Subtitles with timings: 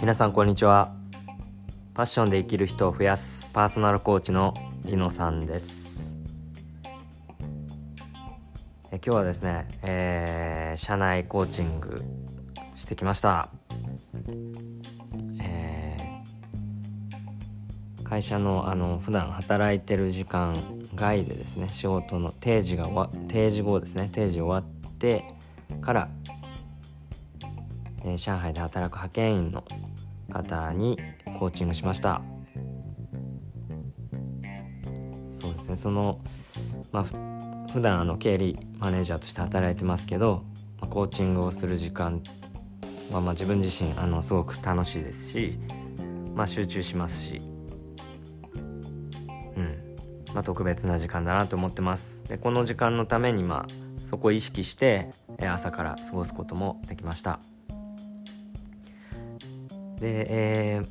[0.00, 0.94] 皆さんこんにちは。
[1.92, 4.54] パッションで生きる人を増やすパーソナルコーチの
[4.86, 6.16] リノさんです。
[8.90, 12.02] え今日はですね、えー、社内コーチング
[12.76, 13.50] してきました、
[15.38, 16.20] えー
[18.08, 22.88] 会社のあの普段働いてる時間外でですね仕事の定時が
[23.28, 25.24] 定時後ですね定時終わって
[25.82, 26.08] から、
[28.04, 29.64] えー上海で働く派遣員の
[30.32, 30.98] 方に
[31.38, 32.22] コーチングしました。
[35.30, 35.76] そうですね。
[35.76, 36.20] その
[36.92, 37.04] まあ
[37.72, 40.44] 普段あの経理マネージャーとして働いてますけど、
[40.80, 42.22] まあコーチングをする時間
[43.10, 45.58] は、まあ、自分自身あのすごく楽しいですし、
[46.34, 47.40] まあ、集中しますし、
[49.56, 49.96] うん。
[50.32, 52.22] まあ、特別な時間だなと思ってます。
[52.24, 57.40] でこの時間のために、まあ、そこを意識して朝から過ごすこともできました。
[60.00, 60.86] で、えー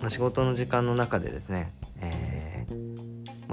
[0.00, 2.84] まあ、仕事の時間の中でですね、えー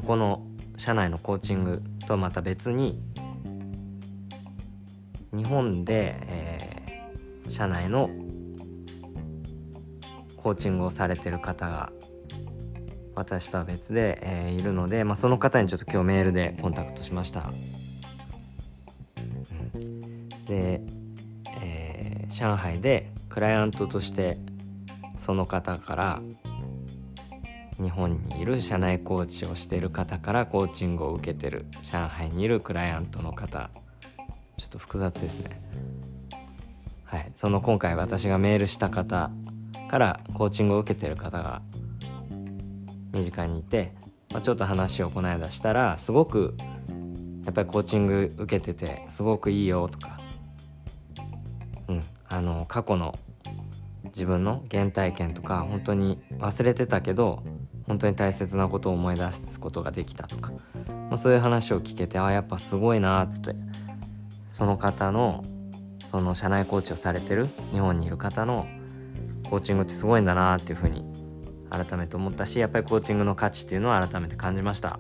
[0.06, 3.00] この社内のコーチングとはまた別に
[5.32, 8.10] 日本で、えー社内の
[10.38, 11.92] コーチングをされてる方が
[13.14, 17.52] 私とは別で、えーいるので、まあ、その方にちょっと今日メールでコンタクトしました。
[20.48, 20.82] で、
[21.62, 24.38] えー上海でクライアントとして
[25.22, 26.22] その方から
[27.80, 33.70] 日本にいる社内コーチをしている方からコーチングを受けてる上海にいるクライアントの方。
[34.58, 35.62] ちょっと複雑ですね。
[37.04, 37.32] はい。
[37.36, 39.30] その今回私がメールした方
[39.90, 41.62] からコーチングを受けてる方が
[43.14, 43.94] 身近にいて、
[44.32, 46.56] まあ、ちょっと話をこの間したらすごく
[47.46, 50.20] やっぱりコーチング受けててすごくいいよとか
[51.90, 53.20] うんあの過去の
[54.14, 57.44] 自分の原体験とか本当に忘れてたけど
[57.88, 60.52] 本当に大切なことを思い出すことができたとか、
[60.88, 63.56] まあ、そういう話を聞けてあやっぱすごいなって
[64.50, 65.44] その方の
[66.08, 68.68] その社内コーチをされてる日本にいる方の
[69.50, 71.06] コーチングってすごいんだなっていうふうに
[71.70, 75.00] 改めて思ったしやっぱりコーチングの価値っていうのを改めて感じました。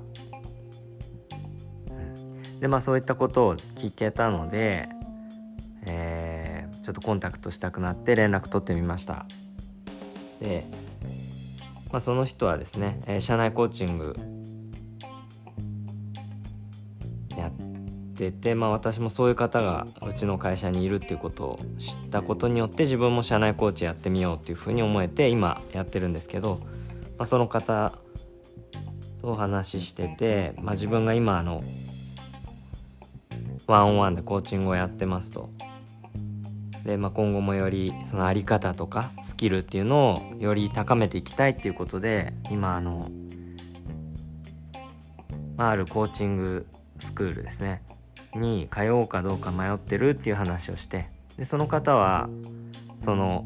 [2.62, 4.88] でまあそういったことを聞けたので、
[5.86, 6.11] えー
[6.82, 9.26] ちょっとコンタクトしたくなって連絡取ってみました。
[10.40, 10.66] で、
[11.92, 14.16] まあ、その人はですね、えー社内コーチング
[17.38, 17.52] やっ
[18.16, 26.62] てて、まあ、私もそういう方がうちの会社にいるっていうことを知ったことによって自分も社内コーチやってみようっていうふうに思えて今やってるんですけど、
[27.18, 27.94] まあ、その方
[29.22, 31.64] とお話ししてて、まあ、自分が今あの
[33.68, 35.50] ワンオンワンでコーチングをやってますと。
[36.86, 43.10] で、まあ、今後もよりその在り方とかスキルっていうのをより高めていきたいっていうことで今あの、
[45.58, 46.68] まあ、あるコーチング
[47.00, 47.82] スクールですね。
[48.34, 52.30] に通おうかどうか迷ってるっていう話をしてでその方は
[53.04, 53.46] その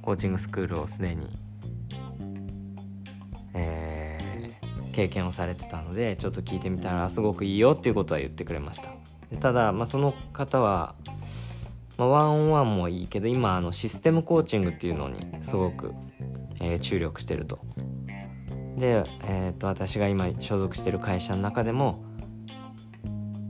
[0.00, 1.26] コーチングスクールをすでに、
[3.52, 4.16] えー
[4.96, 8.88] 経験をされてたのでちょっと聞いてみたらすごくいいよっていうことは言ってくれました。
[9.30, 10.94] でただ、まあ、その方は
[11.98, 15.94] まあ、ワンオンワンもいいけど今あのシステムコーチングっていうのにすごく、
[16.60, 17.58] えー注力してると。
[18.76, 22.04] で、えー、と私が今所属してる会社の中でも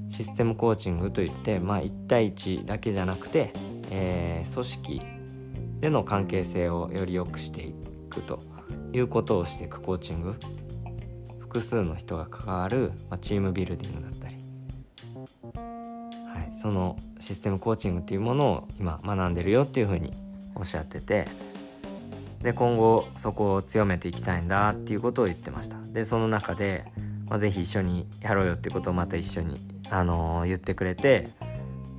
[0.09, 3.53] システムコーチングといって、まあ、1対1だけじゃなくて、
[3.91, 5.03] えー組織
[5.81, 7.75] での関係性をより良くしてい
[8.09, 8.41] くと
[8.93, 10.37] いうことをしていくコーチング
[11.39, 14.25] 複数の人が関わる、まあ、チームビルディングだったり
[16.37, 20.13] はい、そのシステムコーチングっていうものを今学んでるよっていうふうに
[20.55, 21.27] おっしゃってて
[22.43, 25.79] で今後そこを強めていきたいんだっていうことを言ってました。
[25.81, 26.85] でその中で、
[27.29, 29.59] まあ、ぜひ一緒にやろうよってことをまた一緒に、
[29.91, 31.31] あのー言ってくれて、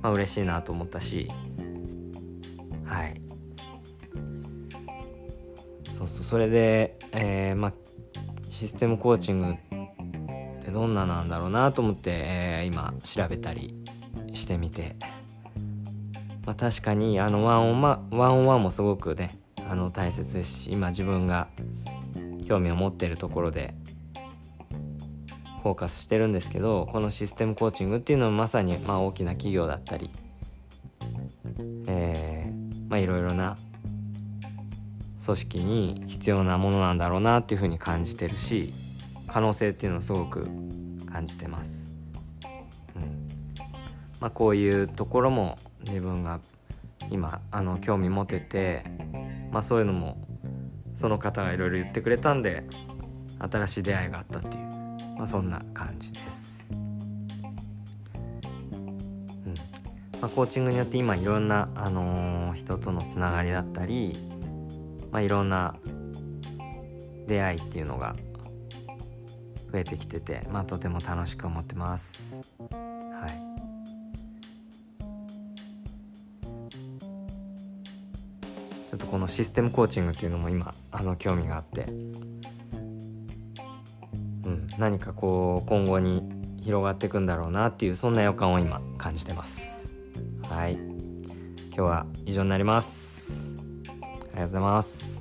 [0.00, 1.28] まあ嬉しいなと思ったし
[2.86, 3.20] はい。
[5.92, 7.72] そうそうそれで、えーまあ
[8.48, 13.74] システムコーチングってどんななんだろうなと思って、えー今調べたり
[14.38, 14.96] してみて、
[16.46, 19.38] まあ、確かにあのワンオンワンワンもすごくね
[19.68, 21.48] あの大切ですし今自分が
[22.46, 23.74] 興味を持っているところで
[25.62, 30.10] フォーカスしてるんですけどこのシステムコーチングっていうのはまさにまあ大きな企業だったり、
[31.86, 32.50] え
[32.88, 33.58] まあいろいろな
[35.22, 38.72] 組織に必要なものなんだろうなっていうふうに感じてるし
[39.26, 40.48] 可能性っていうのをすごく
[41.12, 41.87] 感じてます。
[44.20, 45.56] まあ、こういうところも
[45.86, 46.40] 自分が
[47.10, 48.84] 今あの興味持てて
[49.50, 50.18] まあそういうのも
[50.96, 52.64] その方がいろいろ言ってくれたんで
[53.38, 54.64] 新しい出会いがあったっていう、
[55.16, 56.68] まあ、そんな感じです。
[56.72, 56.78] うん
[60.20, 64.18] まあ、コーチングによって今いろんな、あのー、人とのつながりだったり、
[65.12, 65.76] まあ、いろんな
[67.28, 68.16] 出会いっていうのが
[69.70, 72.42] 増えてきてて、まあ、とても楽しく思ってます。
[78.88, 81.82] ちょっとこのシステムコーチングっていうのも今あの興味があって、
[84.44, 86.22] うん、何かこう今後に
[86.62, 89.94] 広がっていくんだろうなっていうそんな予感を今感じてます。
[90.42, 90.72] はい。
[90.74, 93.50] 今日は以上になります。
[93.52, 95.17] ありがとうございます。